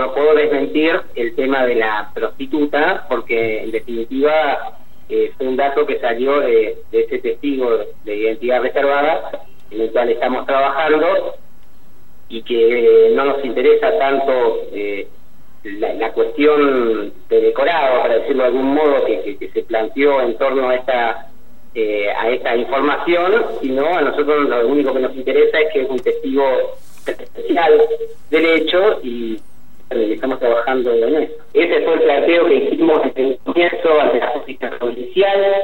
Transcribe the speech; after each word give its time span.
no 0.00 0.14
puedo 0.14 0.34
desmentir 0.34 0.98
el 1.14 1.34
tema 1.34 1.66
de 1.66 1.74
la 1.74 2.10
prostituta, 2.14 3.06
porque 3.08 3.64
en 3.64 3.70
definitiva 3.70 4.78
eh, 5.10 5.30
fue 5.36 5.48
un 5.48 5.56
dato 5.56 5.84
que 5.84 6.00
salió 6.00 6.40
de, 6.40 6.78
ese 6.90 7.18
testigo 7.18 7.68
de 8.04 8.16
identidad 8.16 8.62
reservada, 8.62 9.44
en 9.70 9.82
el 9.82 9.90
cual 9.92 10.08
estamos 10.08 10.46
trabajando, 10.46 11.36
y 12.30 12.42
que 12.42 13.12
no 13.14 13.26
nos 13.26 13.44
interesa 13.44 13.98
tanto 13.98 14.62
eh, 14.72 15.06
la, 15.64 16.12
cuestión 16.12 17.12
de 17.28 17.40
decorado, 17.40 18.00
para 18.00 18.14
decirlo 18.20 18.44
de 18.44 18.48
algún 18.48 18.74
modo, 18.74 19.04
que, 19.04 19.36
que, 19.36 19.48
se 19.50 19.62
planteó 19.64 20.22
en 20.22 20.38
torno 20.38 20.70
a 20.70 20.76
esta 20.76 21.26
eh, 21.74 22.08
a 22.10 22.30
esta 22.30 22.56
información, 22.56 23.32
sino 23.60 23.86
a 23.86 24.00
nosotros 24.00 24.48
lo 24.48 24.66
único 24.66 24.92
que 24.92 25.00
nos 25.00 25.14
interesa 25.14 25.60
es 25.60 25.72
que 25.72 25.82
es 25.82 25.90
un 25.90 26.00
testigo 26.00 26.44
especial 27.06 27.80
del 28.30 28.46
hecho 28.46 29.00
y 29.04 29.38
estamos 29.90 30.38
trabajando 30.38 30.92
en 30.92 31.22
eso. 31.22 31.34
Ese 31.52 31.80
fue 31.82 31.94
el 31.94 32.00
planteo 32.00 32.46
que 32.46 32.54
hicimos 32.54 33.02
desde 33.02 33.22
el 33.22 33.38
comienzo 33.38 34.00
ante 34.00 34.18
la 34.18 34.28
justicia 34.28 34.70
judicial, 34.80 35.54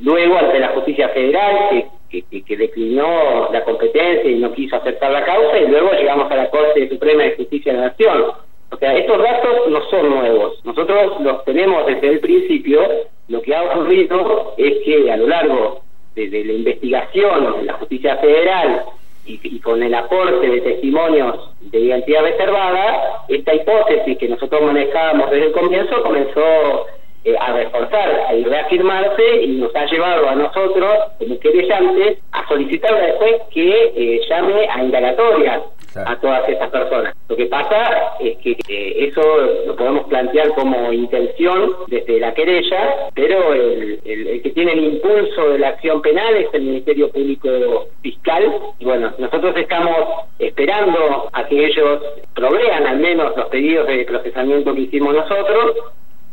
luego 0.00 0.36
ante 0.36 0.58
la 0.58 0.68
justicia 0.68 1.08
federal, 1.10 1.84
que, 2.10 2.22
que, 2.22 2.56
declinó 2.56 3.50
la 3.52 3.62
competencia 3.64 4.30
y 4.30 4.36
no 4.36 4.52
quiso 4.52 4.76
aceptar 4.76 5.12
la 5.12 5.24
causa, 5.24 5.58
y 5.58 5.68
luego 5.68 5.92
llegamos 5.92 6.30
a 6.30 6.36
la 6.36 6.50
Corte 6.50 6.88
Suprema 6.88 7.22
de 7.22 7.36
Justicia 7.36 7.72
de 7.72 7.78
la 7.78 7.86
Nación. 7.88 8.24
O 8.70 8.76
sea, 8.76 8.94
estos 8.96 9.18
datos 9.22 9.68
no 9.68 9.80
son 9.88 10.10
nuevos. 10.10 10.64
Nosotros 10.64 11.20
los 11.20 11.44
tenemos 11.44 11.86
desde 11.86 12.08
el 12.08 12.20
principio. 12.20 12.82
Lo 13.28 13.42
que 13.42 13.54
ha 13.54 13.62
ocurrido 13.62 14.54
es 14.56 14.84
que 14.84 15.10
a 15.10 15.16
lo 15.16 15.28
largo 15.28 15.82
de, 16.14 16.44
la 16.44 16.52
investigación 16.52 17.60
de 17.60 17.62
la 17.64 17.74
justicia 17.74 18.16
federal 18.16 18.82
y, 19.24 19.60
con 19.60 19.82
el 19.82 19.94
aporte 19.94 20.48
de 20.48 20.60
testimonios 20.60 21.50
de 21.60 21.80
identidad 21.80 22.22
reservada, 22.22 23.17
esta 23.28 23.54
hipótesis 23.54 24.18
que 24.18 24.28
nosotros 24.28 24.62
manejábamos 24.62 25.30
desde 25.30 25.46
el 25.46 25.52
comienzo 25.52 26.02
comenzó 26.02 26.86
eh, 27.24 27.34
a 27.38 27.52
reforzar, 27.52 28.26
a 28.28 28.32
reafirmarse 28.32 29.42
y 29.42 29.48
nos 29.58 29.74
ha 29.74 29.86
llevado 29.86 30.28
a 30.28 30.34
nosotros, 30.34 30.92
como 31.18 31.38
querellantes, 31.40 32.18
a 32.32 32.46
solicitar 32.48 32.94
después 33.00 33.42
que 33.50 33.92
eh, 33.94 34.20
llame 34.28 34.68
a 34.68 34.84
indagatorias 34.84 35.62
a 35.96 36.16
todas 36.20 36.48
esas 36.48 36.70
personas. 36.70 37.14
Lo 37.28 37.36
que 37.36 37.46
pasa 37.46 38.14
es 38.20 38.36
que 38.38 38.52
eh, 38.68 39.08
eso 39.08 39.22
lo 39.66 39.74
podemos 39.74 40.06
plantear 40.06 40.54
como 40.54 40.92
intención 40.92 41.72
desde 41.88 42.20
la 42.20 42.32
querella, 42.34 43.10
pero 43.14 43.52
el, 43.52 44.00
el, 44.04 44.42
que 44.42 44.50
tiene 44.50 44.72
el 44.72 44.84
impulso 44.84 45.50
de 45.50 45.58
la 45.58 45.68
acción 45.68 46.00
penal 46.02 46.36
es 46.36 46.48
el 46.52 46.62
Ministerio 46.62 47.10
Público 47.10 47.88
Fiscal. 48.00 48.44
Y 48.78 48.84
bueno, 48.84 49.12
nosotros 49.18 49.56
estamos 49.56 50.27
esperando 50.68 51.30
a 51.32 51.46
que 51.46 51.66
ellos 51.66 52.02
provean 52.34 52.86
al 52.86 52.98
menos 52.98 53.34
los 53.36 53.46
pedidos 53.46 53.86
de 53.86 54.04
procesamiento 54.04 54.74
que 54.74 54.82
hicimos 54.82 55.14
nosotros 55.14 55.76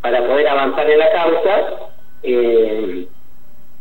para 0.02 0.26
poder 0.28 0.48
avanzar 0.48 0.90
en 0.90 1.00
la 1.00 1.12
causa. 1.12 1.92
Eh, 2.24 3.08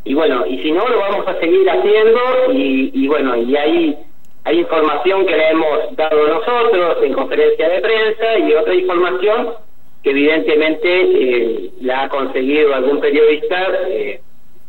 y 0.05 0.15
bueno, 0.15 0.47
y 0.47 0.63
si 0.63 0.71
no, 0.71 0.87
lo 0.89 1.01
vamos 1.01 1.27
a 1.27 1.41
seguir 1.41 1.69
haciendo 1.69 2.21
y, 2.53 2.91
y 2.95 3.09
bueno, 3.09 3.37
y 3.37 3.57
ahí 3.57 3.99
hay 4.45 4.61
información 4.61 5.27
que 5.27 5.37
le 5.37 5.51
hemos 5.51 5.97
dado 5.97 6.29
nosotros 6.29 6.99
en 7.03 7.15
conferencia 7.15 7.69
de 7.69 7.81
prensa 7.81 8.39
y 8.39 8.53
otra 8.53 8.75
información 8.75 9.55
que 10.03 10.11
evidentemente 10.11 10.89
eh, 10.89 11.71
la 11.81 12.03
ha 12.03 12.09
conseguido 12.11 12.75
algún 12.75 13.01
periodista 13.01 13.67
eh, 13.89 14.21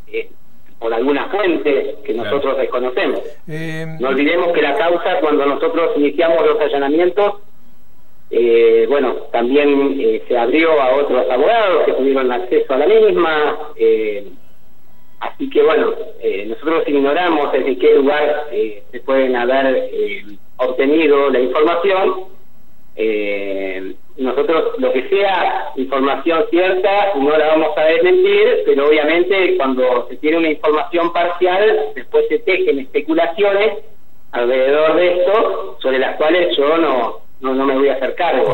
eh, 0.07 0.29
por 0.79 0.93
alguna 0.93 1.25
fuente 1.29 1.95
que 2.03 2.13
nosotros 2.13 2.57
desconocemos. 2.57 3.21
no 3.47 4.09
olvidemos 4.09 4.51
que 4.53 4.61
la 4.61 4.75
causa, 4.75 5.19
cuando 5.19 5.45
nosotros 5.45 5.91
iniciamos 5.95 6.45
los 6.45 6.59
allanamientos, 6.59 7.35
bueno, 8.89 9.13
también 9.31 10.21
se 10.27 10.37
abrió 10.37 10.81
a 10.81 10.95
otros 10.95 11.29
abogados 11.29 11.85
que 11.85 11.93
tuvieron 11.93 12.31
acceso 12.31 12.73
a 12.73 12.77
la 12.77 12.87
misma. 12.87 13.57
Así 15.25 15.49
que 15.49 15.63
bueno, 15.63 15.93
eh, 16.21 16.45
nosotros 16.47 16.83
ignoramos 16.87 17.51
desde 17.51 17.77
qué 17.77 17.95
lugar 17.95 18.47
eh, 18.51 18.83
se 18.91 18.99
pueden 18.99 19.35
haber 19.35 19.89
eh, 19.91 20.23
obtenido 20.57 21.29
la 21.29 21.39
información. 21.39 22.25
Nosotros 24.17 24.73
lo 24.77 24.93
que 24.93 25.09
sea 25.09 25.71
información 25.75 26.45
cierta 26.49 27.13
no 27.15 27.37
la 27.37 27.47
vamos 27.47 27.77
a 27.77 27.81
desmentir, 27.81 28.63
pero 28.65 28.87
obviamente 28.87 29.57
cuando 29.57 30.07
se 30.07 30.15
tiene 30.17 30.37
una 30.37 30.49
información 30.49 31.11
parcial, 31.11 31.91
después 31.95 32.25
se 32.29 32.39
tejen 32.39 32.79
especulaciones 32.79 33.79
alrededor 34.31 34.95
de 34.95 35.19
esto, 35.19 35.77
sobre 35.81 35.99
las 35.99 36.15
cuales 36.17 36.55
yo 36.57 36.77
no, 36.77 37.19
no, 37.41 37.53
no 37.53 37.65
me 37.65 37.75
voy 37.75 37.89
a 37.89 37.93
hacer 37.93 38.15
cargo. 38.15 38.53